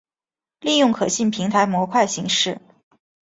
[0.61, 2.59] 利用可信平台模块形式。